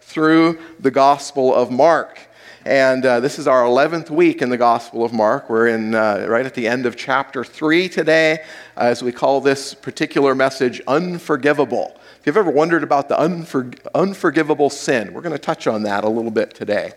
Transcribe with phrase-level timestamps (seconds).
[0.00, 2.18] through the Gospel of Mark.
[2.64, 5.48] And uh, this is our 11th week in the Gospel of Mark.
[5.48, 8.42] We're in uh, right at the end of chapter 3 today,
[8.76, 11.92] as we call this particular message Unforgivable.
[12.18, 16.02] If you've ever wondered about the unfor- unforgivable sin, we're going to touch on that
[16.02, 16.92] a little bit today.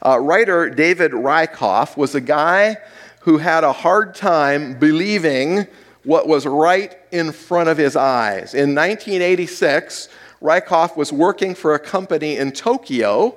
[0.00, 2.76] Uh, writer David Rakoff was a guy
[3.22, 5.66] who had a hard time believing
[6.04, 8.54] what was right in front of his eyes.
[8.54, 10.08] In 1986,
[10.40, 13.34] Rakoff was working for a company in Tokyo,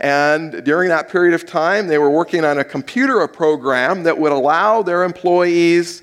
[0.00, 4.32] and during that period of time, they were working on a computer program that would
[4.32, 6.02] allow their employees,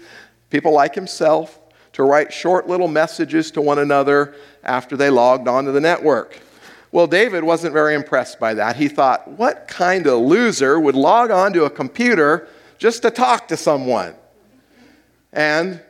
[0.50, 1.60] people like himself,
[1.94, 6.40] to write short little messages to one another after they logged onto the network.
[6.92, 8.76] Well, David wasn't very impressed by that.
[8.76, 13.58] He thought, what kind of loser would log onto a computer just to talk to
[13.58, 14.16] someone?
[15.34, 15.82] And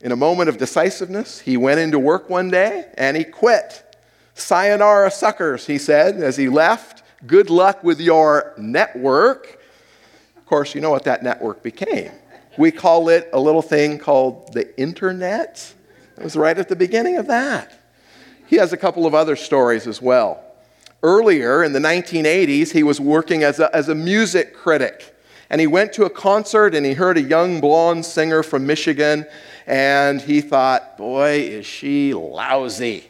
[0.00, 3.82] in a moment of decisiveness, he went into work one day and he quit.
[4.36, 7.02] Sayonara, suckers, he said as he left.
[7.26, 9.58] Good luck with your network.
[10.36, 12.12] Of course, you know what that network became.
[12.58, 15.72] We call it a little thing called the internet.
[16.18, 17.80] It was right at the beginning of that.
[18.46, 20.44] He has a couple of other stories as well.
[21.02, 25.14] Earlier in the 1980s, he was working as a, as a music critic.
[25.48, 29.26] And he went to a concert and he heard a young blonde singer from Michigan.
[29.66, 33.08] And he thought, boy, is she lousy.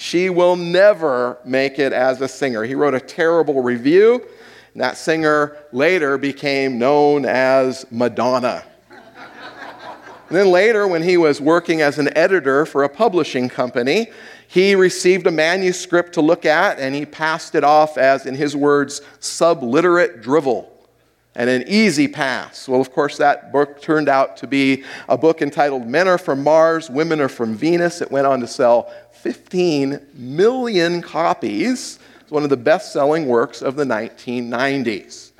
[0.00, 2.62] She will never make it as a singer.
[2.62, 4.24] He wrote a terrible review,
[4.72, 8.62] and that singer later became known as Madonna.
[8.92, 14.06] and then later, when he was working as an editor for a publishing company,
[14.46, 18.54] he received a manuscript to look at and he passed it off as, in his
[18.54, 20.77] words, subliterate drivel
[21.34, 22.68] and an easy pass.
[22.68, 26.42] Well, of course, that book turned out to be a book entitled Men Are From
[26.42, 28.00] Mars, Women Are From Venus.
[28.00, 31.98] It went on to sell 15 million copies.
[32.20, 35.32] It's one of the best selling works of the 1990s.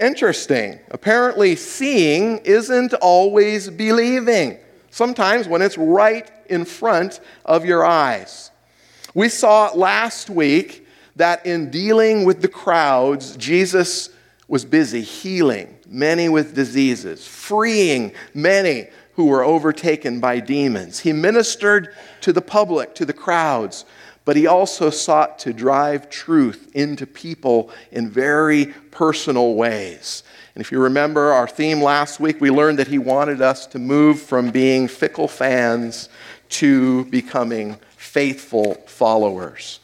[0.00, 0.78] Interesting.
[0.90, 4.58] Apparently, seeing isn't always believing.
[4.90, 8.50] Sometimes when it's right in front of your eyes.
[9.14, 10.86] We saw last week
[11.16, 14.10] that in dealing with the crowds, Jesus
[14.48, 21.00] was busy healing many with diseases, freeing many who were overtaken by demons.
[21.00, 23.84] He ministered to the public, to the crowds,
[24.24, 30.22] but he also sought to drive truth into people in very personal ways.
[30.54, 33.78] And if you remember our theme last week, we learned that he wanted us to
[33.78, 36.08] move from being fickle fans
[36.50, 39.80] to becoming faithful followers.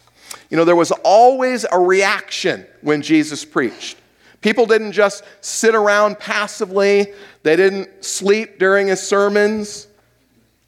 [0.48, 4.00] You know, there was always a reaction when Jesus preached.
[4.41, 7.12] People didn't just sit around passively,
[7.43, 9.87] they didn't sleep during his sermons.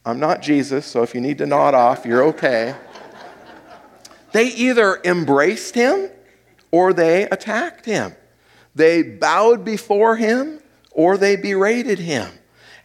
[0.05, 2.75] I'm not Jesus, so if you need to nod off, you're okay.
[4.31, 6.09] they either embraced him
[6.71, 8.13] or they attacked him.
[8.75, 10.59] They bowed before him
[10.91, 12.29] or they berated him.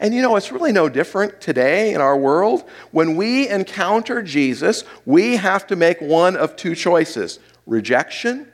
[0.01, 2.69] And you know, it's really no different today in our world.
[2.93, 8.51] When we encounter Jesus, we have to make one of two choices rejection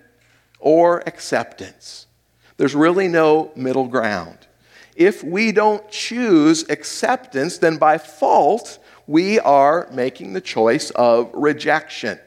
[0.58, 2.03] or acceptance.
[2.56, 4.38] There's really no middle ground.
[4.96, 12.18] If we don't choose acceptance, then by fault, we are making the choice of rejection.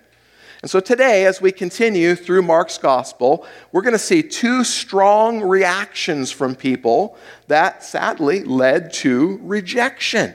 [0.61, 5.41] And so today, as we continue through Mark's gospel, we're going to see two strong
[5.41, 7.15] reactions from people
[7.47, 10.33] that sadly led to rejection.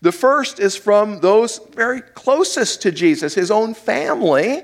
[0.00, 4.62] The first is from those very closest to Jesus, his own family,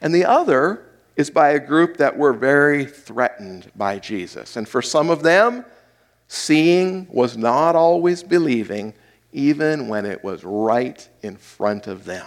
[0.00, 0.86] and the other
[1.16, 4.56] is by a group that were very threatened by Jesus.
[4.56, 5.64] And for some of them,
[6.28, 8.94] seeing was not always believing,
[9.32, 12.26] even when it was right in front of them.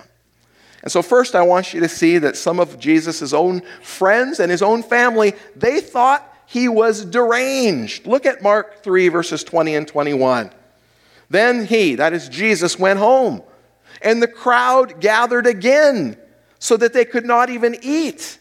[0.83, 4.49] And so, first, I want you to see that some of Jesus' own friends and
[4.49, 8.05] his own family, they thought he was deranged.
[8.05, 10.51] Look at Mark 3, verses 20 and 21.
[11.29, 13.43] Then he, that is Jesus, went home,
[14.01, 16.17] and the crowd gathered again
[16.59, 18.39] so that they could not even eat.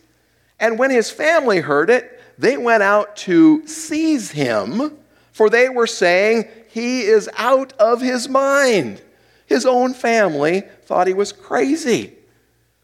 [0.58, 4.96] And when his family heard it, they went out to seize him,
[5.32, 9.02] for they were saying, He is out of his mind.
[9.46, 12.14] His own family thought he was crazy.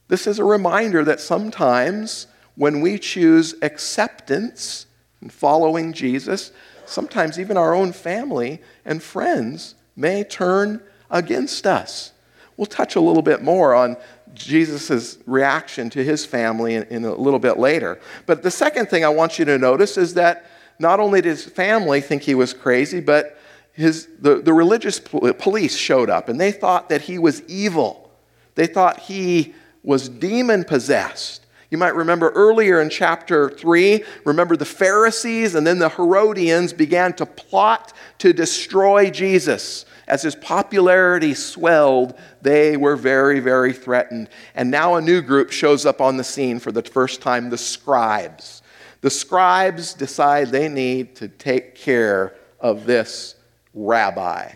[0.08, 4.87] This is a reminder that sometimes when we choose acceptance
[5.20, 6.52] and following Jesus,
[6.85, 12.12] sometimes even our own family and friends may turn against us.
[12.56, 13.96] We'll touch a little bit more on
[14.34, 18.00] Jesus' reaction to his family in, in, a little bit later.
[18.26, 20.46] But the second thing I want you to notice is that
[20.79, 23.38] not only did his family think he was crazy, but
[23.73, 28.11] his, the, the religious police showed up and they thought that he was evil.
[28.55, 31.46] They thought he was demon possessed.
[31.70, 37.14] You might remember earlier in chapter 3, remember the Pharisees and then the Herodians began
[37.14, 39.87] to plot to destroy Jesus.
[40.12, 42.12] As his popularity swelled,
[42.43, 44.29] they were very, very threatened.
[44.55, 47.56] And now a new group shows up on the scene for the first time the
[47.56, 48.61] scribes.
[49.00, 53.37] The scribes decide they need to take care of this
[53.73, 54.53] rabbi.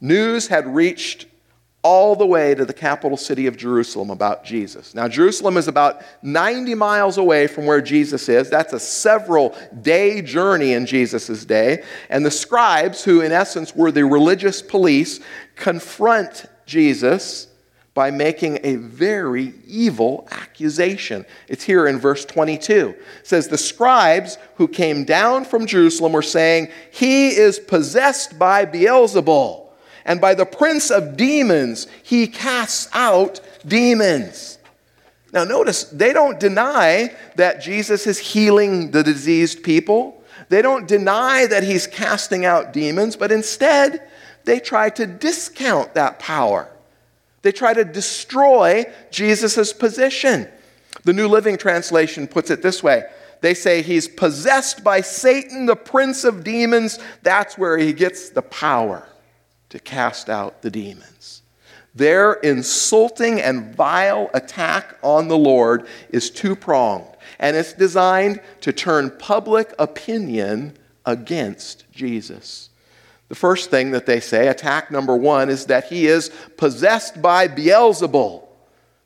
[0.00, 1.26] News had reached
[1.82, 4.94] all the way to the capital city of Jerusalem about Jesus.
[4.94, 8.50] Now, Jerusalem is about 90 miles away from where Jesus is.
[8.50, 11.82] That's a several day journey in Jesus' day.
[12.10, 15.20] And the scribes, who in essence were the religious police,
[15.56, 17.46] confront Jesus
[17.94, 21.24] by making a very evil accusation.
[21.48, 22.94] It's here in verse 22.
[23.20, 28.66] It says, The scribes who came down from Jerusalem were saying, He is possessed by
[28.66, 29.69] Beelzebul
[30.04, 34.58] and by the prince of demons, he casts out demons.
[35.32, 40.22] Now, notice, they don't deny that Jesus is healing the diseased people.
[40.48, 44.08] They don't deny that he's casting out demons, but instead,
[44.44, 46.68] they try to discount that power.
[47.42, 50.48] They try to destroy Jesus' position.
[51.04, 53.04] The New Living Translation puts it this way
[53.40, 56.98] they say he's possessed by Satan, the prince of demons.
[57.22, 59.06] That's where he gets the power
[59.70, 61.42] to cast out the demons.
[61.94, 68.72] Their insulting and vile attack on the Lord is two pronged, and it's designed to
[68.72, 72.68] turn public opinion against Jesus.
[73.28, 77.48] The first thing that they say, attack number one, is that he is possessed by
[77.48, 78.44] Beelzebul.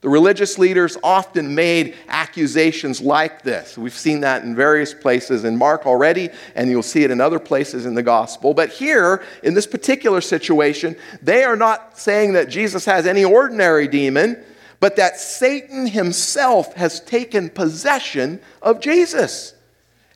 [0.04, 3.78] The religious leaders often made accusations like this.
[3.78, 7.38] We've seen that in various places in Mark already, and you'll see it in other
[7.38, 8.52] places in the gospel.
[8.52, 13.88] But here, in this particular situation, they are not saying that Jesus has any ordinary
[13.88, 14.44] demon,
[14.78, 19.54] but that Satan himself has taken possession of Jesus.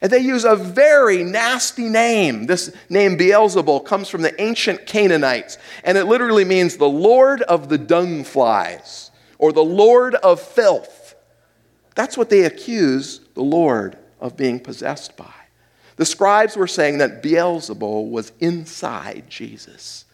[0.02, 2.44] And they use a very nasty name.
[2.44, 7.70] This name Beelzebul comes from the ancient Canaanites, and it literally means the Lord of
[7.70, 9.08] the dung flies
[9.38, 11.14] or the Lord of filth.
[11.94, 15.32] That's what they accuse the Lord of being possessed by.
[15.96, 20.04] The scribes were saying that Beelzebul was inside Jesus.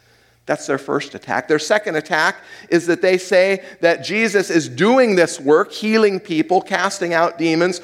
[0.46, 1.48] That's their first attack.
[1.48, 2.36] Their second attack
[2.68, 7.80] is that they say that Jesus is doing this work, healing people, casting out demons,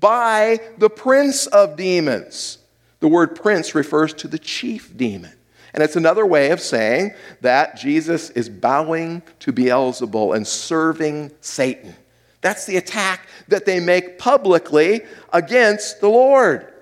[0.00, 2.58] by the prince of demons.
[3.00, 5.37] The word prince refers to the chief demon.
[5.74, 11.94] And it's another way of saying that Jesus is bowing to Beelzebul and serving Satan.
[12.40, 16.72] That's the attack that they make publicly against the Lord.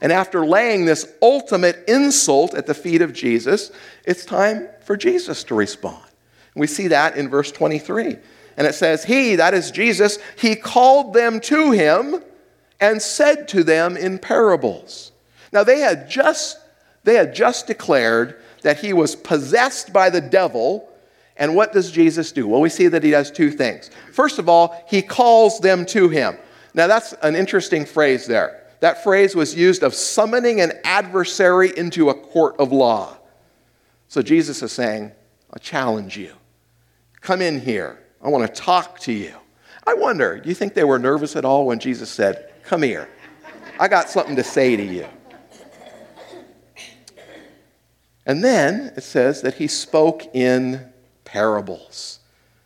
[0.00, 3.70] And after laying this ultimate insult at the feet of Jesus,
[4.04, 6.04] it's time for Jesus to respond.
[6.54, 8.16] We see that in verse 23.
[8.56, 12.22] And it says, He, that is Jesus, he called them to him
[12.80, 15.12] and said to them in parables.
[15.52, 16.58] Now they had just
[17.08, 20.88] they had just declared that he was possessed by the devil.
[21.36, 22.46] And what does Jesus do?
[22.46, 23.90] Well, we see that he does two things.
[24.12, 26.36] First of all, he calls them to him.
[26.74, 28.62] Now, that's an interesting phrase there.
[28.80, 33.16] That phrase was used of summoning an adversary into a court of law.
[34.08, 35.12] So Jesus is saying,
[35.52, 36.34] I challenge you.
[37.20, 37.98] Come in here.
[38.22, 39.34] I want to talk to you.
[39.86, 43.08] I wonder, do you think they were nervous at all when Jesus said, Come here?
[43.80, 45.08] I got something to say to you.
[48.28, 50.92] And then it says that he spoke in
[51.24, 52.20] parables.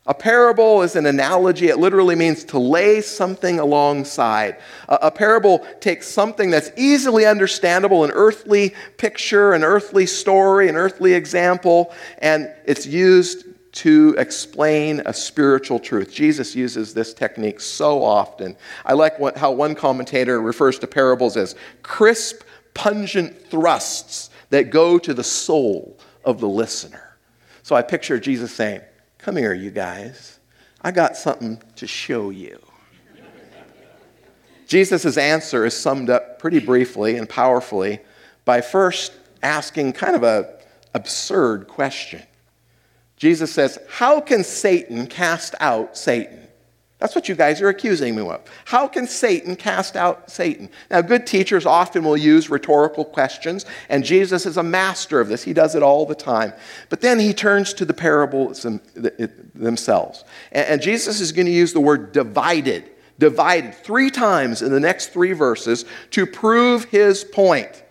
[0.04, 1.68] A parable is an analogy.
[1.68, 4.56] It literally means to lay something alongside.
[4.88, 11.14] A, parable takes something that's easily understandable, an earthly picture, an earthly story, an earthly
[11.14, 16.12] example, and it's used to explain a spiritual truth.
[16.12, 18.56] Jesus uses this technique so often.
[18.84, 21.54] I like what, how one commentator refers to parables as
[21.84, 22.42] crisp,
[22.74, 27.16] pungent thrusts that go to the soul of the listener.
[27.62, 28.82] So I picture Jesus saying,
[29.16, 30.38] Come here, you guys.
[30.82, 32.58] I got something to show you.
[34.66, 38.00] Jesus' answer is summed up pretty briefly and powerfully
[38.44, 40.58] by first asking kind of a
[40.92, 42.22] absurd question.
[43.16, 46.41] Jesus says, How can Satan cast out Satan?
[47.02, 48.42] That's what you guys are accusing me of.
[48.64, 50.70] How can Satan cast out Satan?
[50.88, 55.42] Now, good teachers often will use rhetorical questions, and Jesus is a master of this.
[55.42, 56.52] He does it all the time.
[56.90, 58.64] But then he turns to the parables
[59.52, 60.22] themselves.
[60.52, 65.08] And Jesus is going to use the word divided, divided three times in the next
[65.08, 67.82] three verses to prove his point.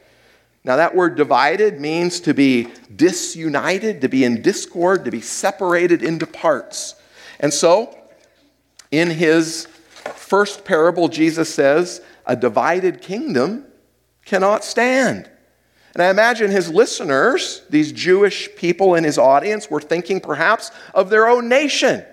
[0.64, 6.02] Now, that word divided means to be disunited, to be in discord, to be separated
[6.02, 6.96] into parts.
[7.42, 7.98] And so,
[8.92, 9.68] in his
[10.32, 13.66] First parable, Jesus says, a divided kingdom
[14.26, 15.30] cannot stand.
[15.94, 21.10] And I imagine his listeners, these Jewish people in his audience, were thinking perhaps of
[21.10, 22.06] their own nation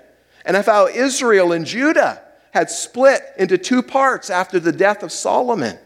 [0.44, 2.20] and of how Israel and Judah
[2.50, 5.78] had split into two parts after the death of Solomon.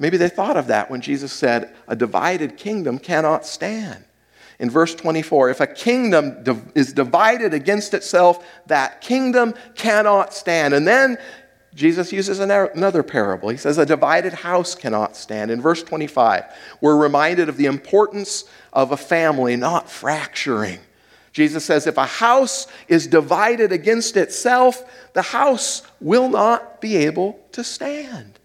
[0.00, 4.04] Maybe they thought of that when Jesus said, A divided kingdom cannot stand.
[4.58, 6.44] In verse 24, if a kingdom
[6.74, 10.74] is divided against itself, that kingdom cannot stand.
[10.74, 11.18] And then
[11.74, 13.48] Jesus uses another parable.
[13.48, 15.50] He says, A divided house cannot stand.
[15.50, 16.44] In verse 25,
[16.80, 20.78] we're reminded of the importance of a family not fracturing.
[21.32, 24.84] Jesus says, If a house is divided against itself,
[25.14, 28.38] the house will not be able to stand.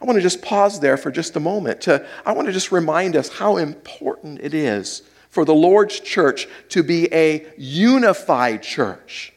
[0.00, 1.82] I want to just pause there for just a moment.
[1.82, 5.02] To, I want to just remind us how important it is
[5.36, 9.34] for the Lord's church to be a unified church.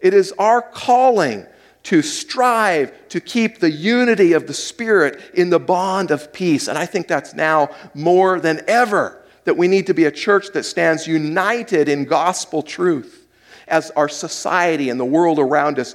[0.00, 1.44] It is our calling
[1.82, 6.66] to strive to keep the unity of the Spirit in the bond of peace.
[6.66, 10.46] And I think that's now more than ever that we need to be a church
[10.54, 13.26] that stands united in gospel truth
[13.68, 15.94] as our society and the world around us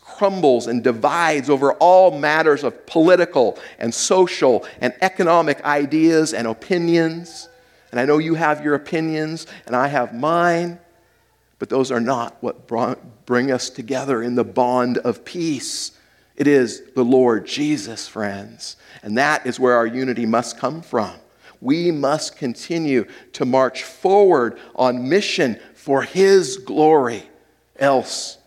[0.00, 7.46] crumbles and divides over all matters of political and social and economic ideas and opinions.
[7.90, 10.78] And I know you have your opinions, and I have mine,
[11.58, 12.66] but those are not what
[13.26, 15.92] bring us together in the bond of peace.
[16.36, 18.76] It is the Lord Jesus, friends.
[19.02, 21.12] And that is where our unity must come from.
[21.60, 27.24] We must continue to march forward on mission for His glory,
[27.76, 28.38] else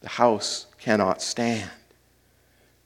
[0.00, 1.70] the house cannot stand.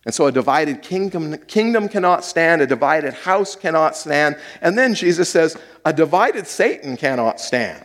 [0.05, 4.37] And so a divided kingdom, kingdom cannot stand, a divided house cannot stand.
[4.61, 7.85] And then Jesus says, a divided Satan cannot stand.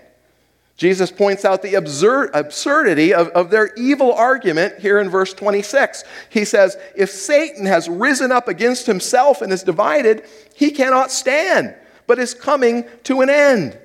[0.78, 6.04] Jesus points out the absurd, absurdity of, of their evil argument here in verse 26.
[6.30, 10.24] He says, If Satan has risen up against himself and is divided,
[10.56, 13.78] he cannot stand, but is coming to an end.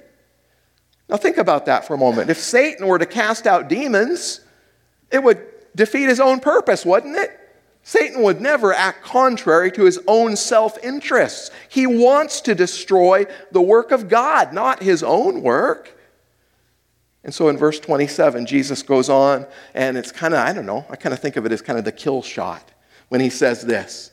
[1.08, 2.28] Now, think about that for a moment.
[2.28, 4.42] If Satan were to cast out demons,
[5.10, 5.42] it would
[5.74, 7.38] defeat his own purpose, wouldn't it?
[7.84, 11.50] Satan would never act contrary to his own self interests.
[11.68, 15.98] He wants to destroy the work of God, not his own work.
[17.24, 20.84] And so in verse 27, Jesus goes on, and it's kind of, I don't know,
[20.90, 22.72] I kind of think of it as kind of the kill shot
[23.08, 24.12] when he says this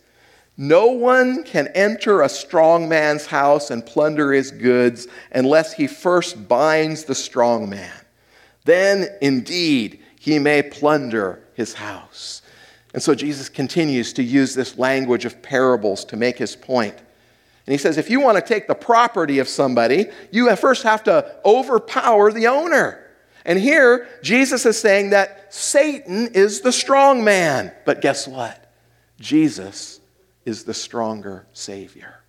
[0.57, 6.47] No one can enter a strong man's house and plunder his goods unless he first
[6.47, 7.93] binds the strong man.
[8.65, 12.41] Then indeed he may plunder his house.
[12.93, 16.95] And so Jesus continues to use this language of parables to make his point.
[16.97, 21.03] And he says, if you want to take the property of somebody, you first have
[21.03, 23.05] to overpower the owner.
[23.45, 27.71] And here, Jesus is saying that Satan is the strong man.
[27.85, 28.73] But guess what?
[29.19, 29.99] Jesus
[30.45, 32.21] is the stronger Savior.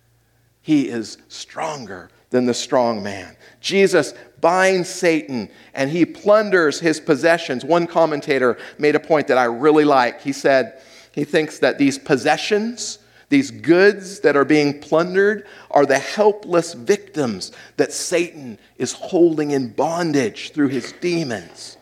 [0.61, 3.35] He is stronger than the strong man.
[3.59, 7.63] Jesus binds Satan and he plunders his possessions.
[7.63, 10.21] One commentator made a point that I really like.
[10.21, 12.97] He said he thinks that these possessions,
[13.29, 19.69] these goods that are being plundered, are the helpless victims that Satan is holding in
[19.69, 21.77] bondage through his demons.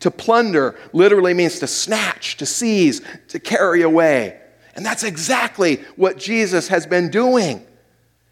[0.00, 4.38] To plunder literally means to snatch, to seize, to carry away.
[4.76, 7.66] And that's exactly what Jesus has been doing.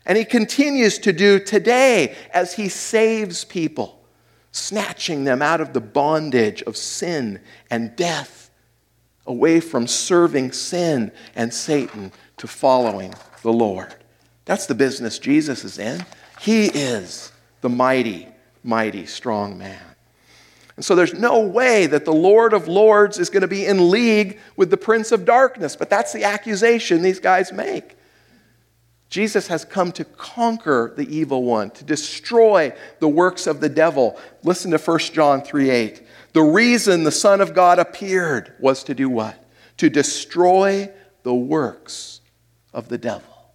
[0.06, 4.00] And he continues to do today as he saves people,
[4.52, 8.50] snatching them out of the bondage of sin and death,
[9.26, 13.94] away from serving sin and Satan to following the Lord.
[14.44, 16.06] That's the business Jesus is in.
[16.40, 18.28] He is the mighty,
[18.62, 19.82] mighty, strong man.
[20.76, 23.90] And so there's no way that the Lord of Lords is going to be in
[23.90, 27.96] league with the Prince of Darkness, but that's the accusation these guys make.
[29.08, 34.18] Jesus has come to conquer the evil one, to destroy the works of the devil.
[34.42, 36.02] Listen to 1 John 3 8.
[36.32, 39.42] The reason the Son of God appeared was to do what?
[39.78, 40.90] To destroy
[41.22, 42.20] the works
[42.72, 43.52] of the devil.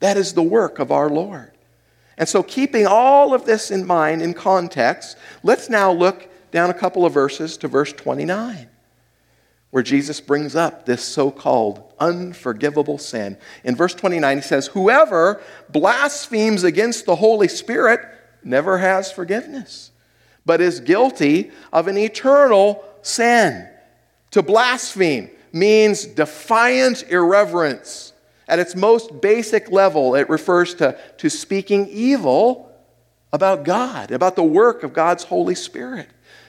[0.00, 1.52] That is the work of our Lord.
[2.18, 6.74] And so, keeping all of this in mind in context, let's now look down a
[6.74, 8.68] couple of verses to verse 29
[9.76, 13.36] where Jesus brings up this so called unforgivable sin.
[13.62, 18.00] In verse 29, he says, Whoever blasphemes against the Holy Spirit
[18.42, 19.90] never has forgiveness,
[20.46, 23.68] but is guilty of an eternal sin.
[24.30, 28.14] To blaspheme means defiant irreverence.
[28.48, 32.72] At its most basic level, it refers to, to speaking evil
[33.30, 36.08] about God, about the work of God's Holy Spirit.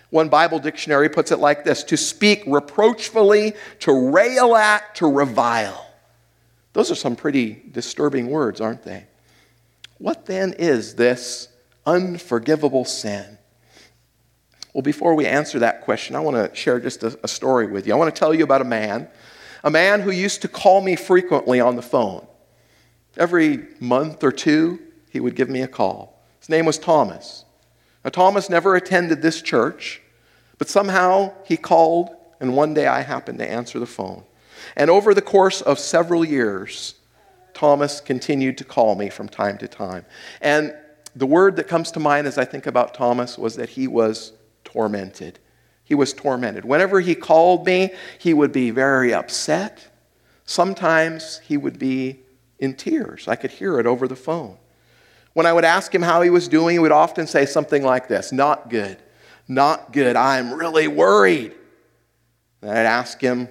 [0.10, 5.86] One Bible dictionary puts it like this to speak reproachfully, to rail at, to revile.
[6.74, 9.06] Those are some pretty disturbing words, aren't they?
[9.98, 11.50] What then is this
[11.86, 13.38] unforgivable sin?
[14.74, 17.88] Well, before we answer that question, I want to share just a, a story with
[17.88, 17.94] you.
[17.94, 19.08] I want to tell you about a man,
[19.64, 22.28] a man who used to call me frequently on the phone.
[23.18, 26.24] Every month or two, he would give me a call.
[26.40, 27.44] His name was Thomas.
[28.08, 30.02] Now, Thomas never attended this church,
[30.58, 32.10] but somehow he called,
[32.40, 34.24] and one day I happened to answer the phone.
[34.78, 36.96] And over the course of several years,
[37.54, 40.06] Thomas continued to call me from time to time.
[40.40, 40.74] And
[41.18, 44.32] the word that comes to mind as I think about Thomas was that he was
[44.64, 45.40] tormented.
[45.84, 46.64] He was tormented.
[46.64, 49.86] Whenever he called me, he would be very upset.
[50.46, 52.22] Sometimes he would be
[52.58, 53.28] in tears.
[53.28, 54.60] I could hear it over the phone.
[55.38, 58.08] When I would ask him how he was doing, he would often say something like
[58.08, 58.98] this Not good,
[59.48, 60.16] not good.
[60.16, 61.54] I'm really worried.
[62.64, 63.48] And I'd ask him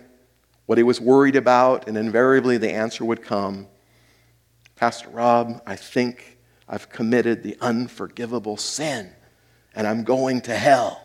[0.65, 3.69] what he was worried about, and invariably the answer would come
[4.75, 6.39] Pastor Rob, I think
[6.69, 9.13] I've committed the unforgivable sin,
[9.73, 11.01] and I'm going to hell.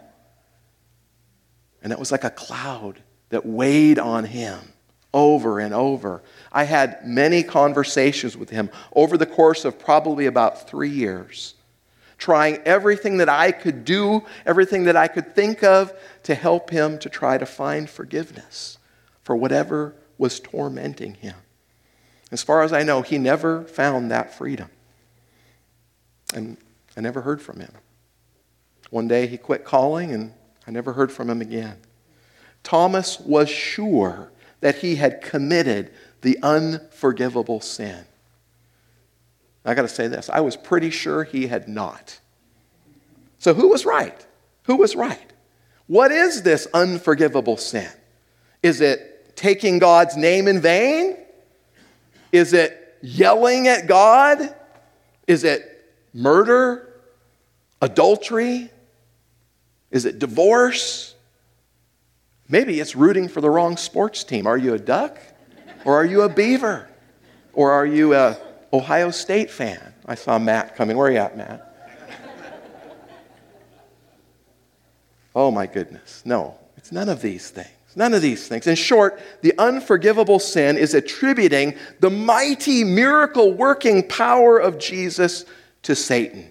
[1.83, 4.70] And it was like a cloud that weighed on him
[5.13, 6.21] over and over.
[6.51, 11.55] I had many conversations with him over the course of probably about three years,
[12.17, 16.97] trying everything that I could do, everything that I could think of to help him
[16.99, 18.77] to try to find forgiveness
[19.23, 21.35] for whatever was tormenting him.
[22.31, 24.69] As far as I know, he never found that freedom.
[26.33, 26.57] And
[26.95, 27.73] I never heard from him.
[28.89, 30.33] One day he quit calling, and
[30.65, 31.77] I never heard from him again.
[32.63, 34.30] Thomas was sure
[34.61, 35.91] that he had committed
[36.21, 38.05] the unforgivable sin.
[39.65, 42.19] I got to say this I was pretty sure he had not.
[43.39, 44.25] So, who was right?
[44.63, 45.33] Who was right?
[45.87, 47.89] What is this unforgivable sin?
[48.63, 51.17] Is it taking God's name in vain?
[52.31, 54.55] Is it yelling at God?
[55.27, 56.87] Is it murder?
[57.81, 58.69] Adultery?
[59.89, 61.10] Is it divorce?
[62.51, 64.45] Maybe it's rooting for the wrong sports team.
[64.45, 65.17] Are you a duck?
[65.85, 66.87] Or are you a beaver?
[67.53, 68.37] Or are you a
[68.73, 69.93] Ohio State fan?
[70.05, 70.97] I saw Matt coming.
[70.97, 71.67] Where are you at, Matt?
[75.33, 76.21] Oh my goodness.
[76.25, 77.69] No, it's none of these things.
[77.95, 78.67] None of these things.
[78.67, 85.45] In short, the unforgivable sin is attributing the mighty miracle working power of Jesus
[85.83, 86.50] to Satan.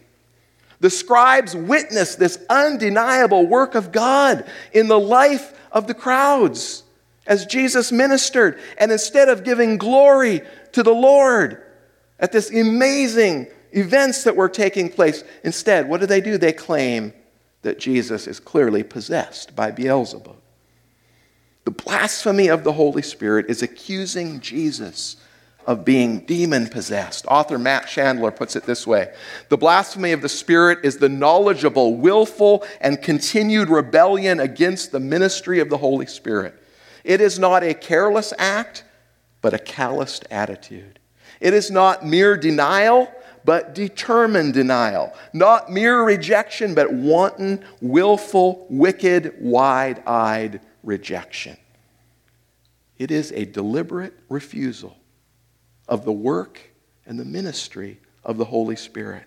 [0.81, 6.83] The scribes witnessed this undeniable work of God in the life of the crowds
[7.27, 8.59] as Jesus ministered.
[8.79, 10.41] And instead of giving glory
[10.73, 11.63] to the Lord
[12.19, 16.39] at this amazing events that were taking place, instead, what do they do?
[16.39, 17.13] They claim
[17.63, 20.37] that Jesus is clearly possessed by Beelzebub.
[21.65, 25.17] The blasphemy of the Holy Spirit is accusing Jesus
[25.67, 27.27] of being demon possessed.
[27.27, 29.13] Author Matt Chandler puts it this way
[29.49, 35.61] The blasphemy of the Spirit is the knowledgeable, willful, and continued rebellion against the ministry
[35.61, 36.55] of the Holy Spirit.
[37.05, 38.85] It is not a careless act,
[39.43, 40.99] but a calloused attitude.
[41.41, 43.11] It is not mere denial,
[43.45, 45.15] but determined denial.
[45.33, 51.57] Not mere rejection, but wanton, willful, wicked, wide eyed rejection.
[52.99, 55.00] It is a deliberate refusal
[55.91, 56.61] of the work
[57.05, 59.25] and the ministry of the Holy Spirit.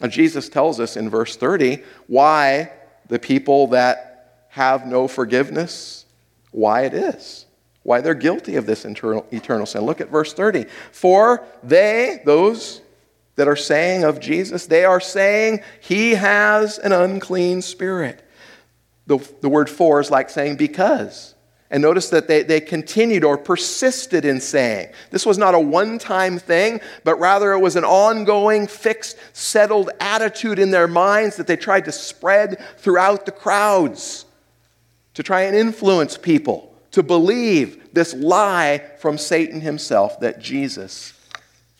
[0.00, 2.72] Now, Jesus tells us in verse 30 why
[3.06, 6.04] the people that have no forgiveness,
[6.50, 7.46] why it is,
[7.84, 9.82] why they're guilty of this eternal, eternal sin.
[9.82, 10.64] Look at verse 30.
[10.92, 12.82] For they, those
[13.36, 18.28] that are saying of Jesus, they are saying he has an unclean spirit.
[19.06, 21.34] The, the word for is like saying because.
[21.70, 24.90] And notice that they, they continued or persisted in saying.
[25.10, 29.90] This was not a one time thing, but rather it was an ongoing, fixed, settled
[30.00, 34.24] attitude in their minds that they tried to spread throughout the crowds
[35.12, 41.12] to try and influence people to believe this lie from Satan himself that Jesus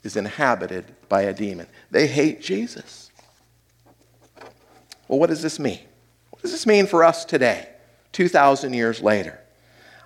[0.03, 1.66] is inhabited by a demon.
[1.90, 3.11] They hate Jesus.
[5.07, 5.81] Well, what does this mean?
[6.31, 7.68] What does this mean for us today,
[8.12, 9.40] 2,000 years later?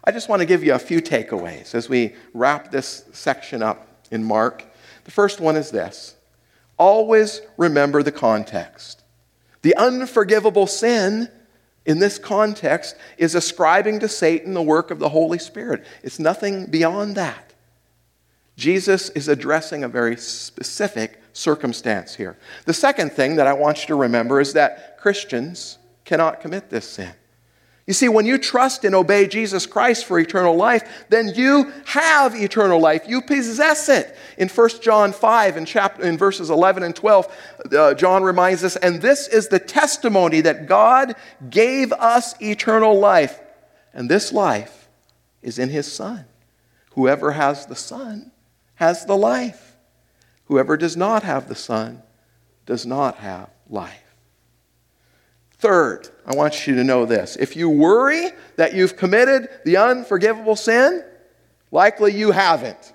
[0.04, 3.86] I just want to give you a few takeaways as we wrap this section up
[4.10, 4.64] in Mark.
[5.04, 6.16] The first one is this
[6.78, 9.02] always remember the context.
[9.62, 11.30] The unforgivable sin
[11.86, 15.84] in this context is ascribing to Satan the work of the Holy Spirit.
[16.02, 17.52] It's nothing beyond that.
[18.56, 22.36] Jesus is addressing a very specific circumstance here.
[22.66, 26.88] The second thing that I want you to remember is that Christians cannot commit this
[26.88, 27.12] sin.
[27.86, 32.34] You see, when you trust and obey Jesus Christ for eternal life, then you have
[32.34, 33.02] eternal life.
[33.08, 34.16] You possess it.
[34.38, 37.36] In 1 John 5, in, chapter, in verses 11 and 12,
[37.76, 41.16] uh, John reminds us, and this is the testimony that God
[41.50, 43.40] gave us eternal life.
[43.92, 44.88] And this life
[45.42, 46.24] is in his Son.
[46.92, 48.30] Whoever has the Son
[48.76, 49.76] has the life.
[50.44, 52.02] Whoever does not have the Son
[52.64, 54.01] does not have life.
[55.62, 57.36] Third, I want you to know this.
[57.36, 61.04] If you worry that you've committed the unforgivable sin,
[61.70, 62.92] likely you haven't.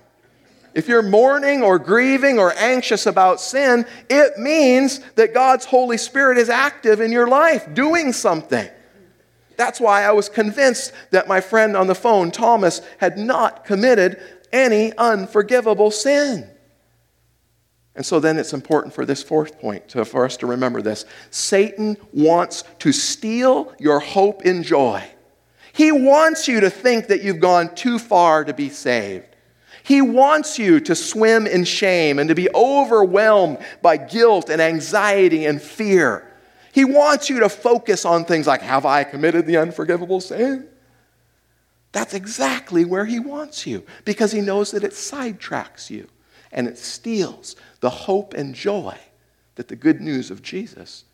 [0.74, 6.36] If you're mourning or grieving or anxious about sin, it means that God's Holy Spirit
[6.36, 8.68] is active in your life, doing something.
[9.56, 14.20] That's why I was convinced that my friend on the phone, Thomas, had not committed
[14.52, 16.50] any unforgivable sin.
[17.98, 21.04] And so then it's important for this fourth point to, for us to remember this.
[21.30, 25.02] Satan wants to steal your hope and joy.
[25.72, 29.26] He wants you to think that you've gone too far to be saved.
[29.82, 35.44] He wants you to swim in shame and to be overwhelmed by guilt and anxiety
[35.44, 36.24] and fear.
[36.70, 40.68] He wants you to focus on things like, Have I committed the unforgivable sin?
[41.90, 46.08] That's exactly where he wants you because he knows that it sidetracks you
[46.52, 48.96] and it steals the hope and joy
[49.56, 51.04] that the good news of Jesus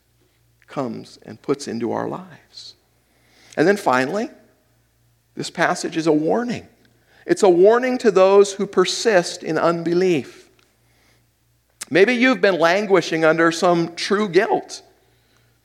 [0.67, 2.75] comes and puts into our lives.
[3.57, 4.31] And then finally,
[5.35, 6.69] this passage is a warning.
[7.27, 10.49] It's a warning to those who persist in unbelief.
[11.91, 14.83] Maybe you've been languishing under some true guilt.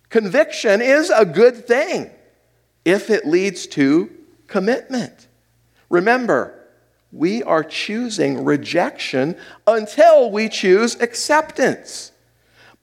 [0.09, 2.09] Conviction is a good thing
[2.83, 4.09] if it leads to
[4.47, 5.27] commitment.
[5.89, 6.58] Remember,
[7.11, 12.11] we are choosing rejection until we choose acceptance.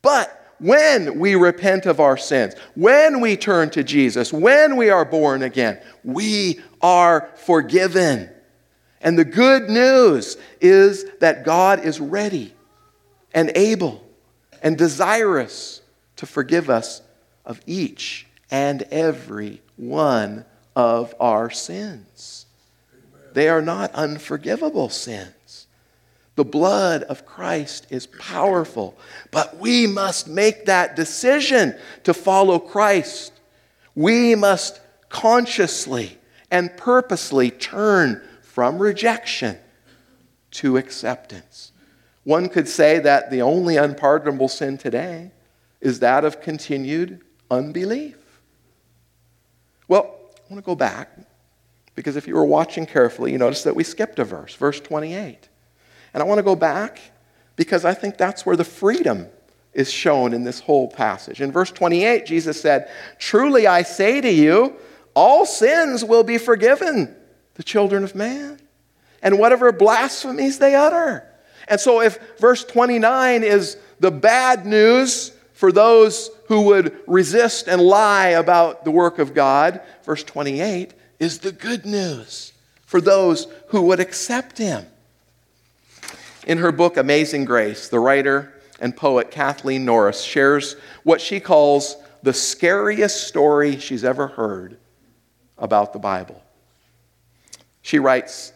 [0.03, 5.05] But when we repent of our sins, when we turn to Jesus, when we are
[5.05, 8.31] born again, we are forgiven.
[9.01, 12.55] And the good news is that God is ready
[13.35, 14.05] and able
[14.62, 15.83] and desirous
[16.17, 17.03] to forgive us
[17.45, 22.46] of each and every one of our sins.
[23.37, 25.66] They are not unforgivable sins.
[26.37, 28.96] The blood of Christ is powerful,
[29.31, 33.35] but we must make that decision to follow Christ.
[33.94, 36.16] We must consciously
[36.51, 39.59] and purposely turn from rejection
[40.53, 41.72] to acceptance.
[42.25, 45.31] One could say that the only unpardonable sin today
[45.83, 47.20] is that of continued
[47.51, 48.16] unbelief.
[49.88, 51.11] Well, I want to go back
[51.97, 55.49] because if you were watching carefully, you notice that we skipped a verse, verse 28.
[56.15, 57.01] And I want to go back
[57.57, 59.27] because I think that's where the freedom
[59.73, 61.41] is shown in this whole passage.
[61.41, 64.77] In verse 28, Jesus said, Truly I say to you,
[65.15, 67.17] all sins will be forgiven
[67.55, 68.61] the children of man,
[69.23, 71.27] and whatever blasphemies they utter.
[71.69, 77.81] And so, if verse 29 is the bad news for those who would resist and
[77.81, 82.52] lie about the work of God, verse 28 is the good news
[82.85, 84.87] for those who would accept him.
[86.46, 91.96] In her book, Amazing Grace, the writer and poet Kathleen Norris shares what she calls
[92.22, 94.79] the scariest story she's ever heard
[95.59, 96.42] about the Bible.
[97.83, 98.52] She writes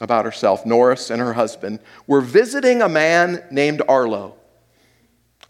[0.00, 4.34] about herself Norris and her husband were visiting a man named Arlo.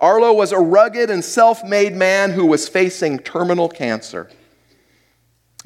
[0.00, 4.30] Arlo was a rugged and self made man who was facing terminal cancer.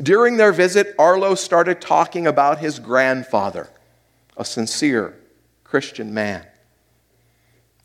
[0.00, 3.68] During their visit, Arlo started talking about his grandfather,
[4.36, 5.18] a sincere
[5.64, 6.46] Christian man.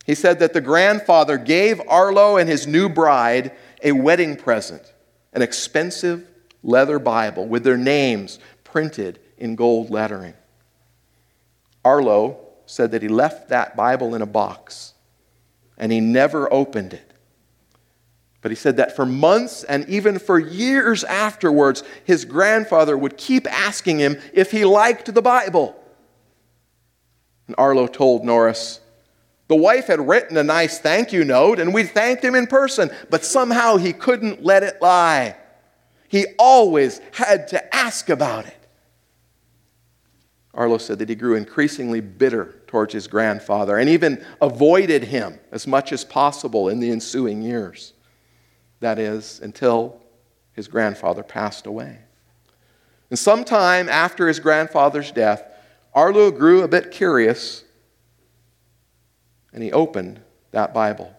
[0.05, 3.51] He said that the grandfather gave Arlo and his new bride
[3.83, 4.93] a wedding present,
[5.31, 6.27] an expensive
[6.61, 10.33] leather Bible with their names printed in gold lettering.
[11.83, 14.93] Arlo said that he left that Bible in a box
[15.77, 17.12] and he never opened it
[18.43, 23.47] but he said that for months and even for years afterwards, his grandfather would keep
[23.47, 25.81] asking him if he liked the Bible.
[27.47, 28.81] And Arlo told Norris,
[29.47, 32.91] the wife had written a nice thank you note, and we thanked him in person,
[33.09, 35.37] but somehow he couldn't let it lie.
[36.09, 38.57] He always had to ask about it.
[40.53, 45.65] Arlo said that he grew increasingly bitter towards his grandfather and even avoided him as
[45.65, 47.92] much as possible in the ensuing years.
[48.83, 50.01] That is, until
[50.51, 51.99] his grandfather passed away.
[53.09, 55.41] And sometime after his grandfather's death,
[55.93, 57.63] Arlo grew a bit curious
[59.53, 60.19] and he opened
[60.51, 61.15] that Bible.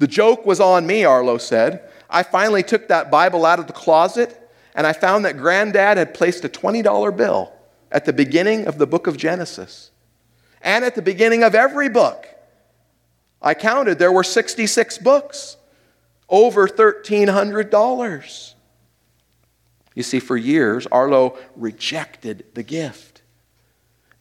[0.00, 1.88] The joke was on me, Arlo said.
[2.10, 4.38] I finally took that Bible out of the closet
[4.74, 7.54] and I found that granddad had placed a $20 bill
[7.90, 9.90] at the beginning of the book of Genesis
[10.60, 12.28] and at the beginning of every book.
[13.40, 15.56] I counted, there were 66 books,
[16.32, 18.54] over $1,300.
[19.94, 23.20] You see, for years, Arlo rejected the gift,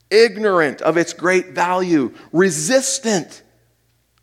[0.09, 3.41] ignorant of its great value, resistant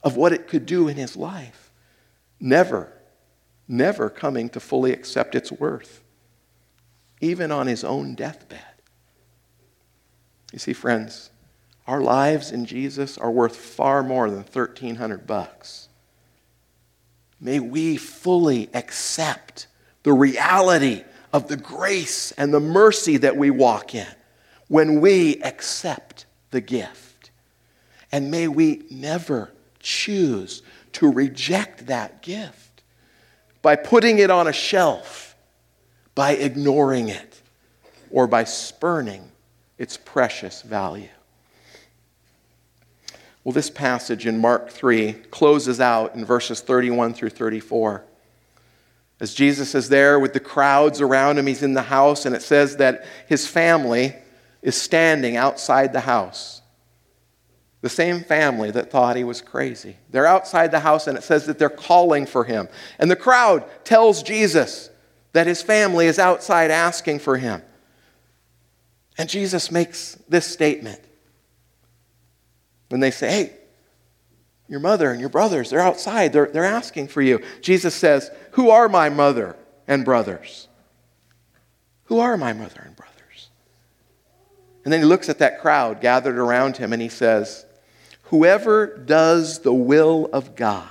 [0.02, 1.72] of what it could do in his life,
[2.38, 2.92] never,
[3.66, 6.04] never coming to fully accept its worth,
[7.22, 8.60] even on his own deathbed.
[10.52, 11.30] You see, friends,
[11.86, 15.87] our lives in Jesus are worth far more than 1300 bucks.
[17.40, 19.66] May we fully accept
[20.02, 24.06] the reality of the grace and the mercy that we walk in
[24.68, 27.30] when we accept the gift.
[28.10, 32.82] And may we never choose to reject that gift
[33.62, 35.36] by putting it on a shelf,
[36.14, 37.42] by ignoring it,
[38.10, 39.30] or by spurning
[39.76, 41.08] its precious value.
[43.48, 48.04] Well, this passage in Mark 3 closes out in verses 31 through 34.
[49.20, 52.42] As Jesus is there with the crowds around him, he's in the house, and it
[52.42, 54.14] says that his family
[54.60, 56.60] is standing outside the house.
[57.80, 59.96] The same family that thought he was crazy.
[60.10, 62.68] They're outside the house, and it says that they're calling for him.
[62.98, 64.90] And the crowd tells Jesus
[65.32, 67.62] that his family is outside asking for him.
[69.16, 71.00] And Jesus makes this statement
[72.88, 73.52] when they say, Hey,
[74.68, 77.42] your mother and your brothers, they're outside, they're, they're asking for you.
[77.60, 80.68] Jesus says, Who are my mother and brothers?
[82.04, 83.50] Who are my mother and brothers?
[84.84, 87.64] And then he looks at that crowd gathered around him and he says,
[88.24, 90.88] Whoever does the will of God,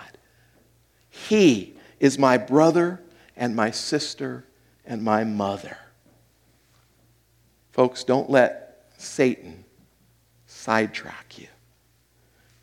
[1.09, 3.01] he is my brother
[3.35, 4.43] and my sister
[4.85, 5.77] and my mother.
[7.71, 9.65] Folks, don't let Satan
[10.47, 11.47] sidetrack you.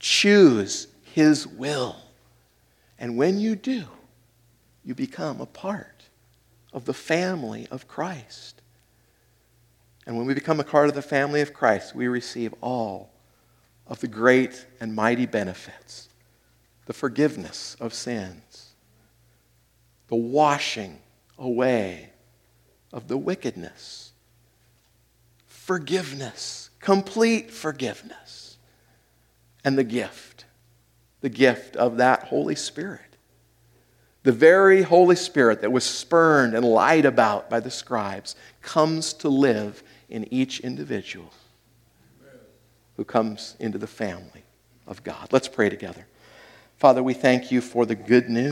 [0.04, 1.96] Choose his will.
[2.98, 3.84] And when you do,
[4.84, 6.02] you become a part
[6.74, 8.60] of the family of Christ.
[10.04, 13.14] And when we become a part of the family of Christ, we receive all
[13.86, 16.10] of the great and mighty benefits
[16.84, 18.74] the forgiveness of sins,
[20.08, 20.98] the washing
[21.38, 22.10] away
[22.92, 24.12] of the wickedness,
[25.46, 28.43] forgiveness, complete forgiveness
[29.64, 30.44] and the gift,
[31.20, 33.00] the gift of that Holy Spirit.
[34.22, 39.28] The very Holy Spirit that was spurned and lied about by the scribes comes to
[39.28, 41.30] live in each individual
[42.96, 44.44] who comes into the family
[44.86, 45.28] of God.
[45.32, 46.06] Let's pray together.
[46.76, 48.42] Father, we thank you for the good news.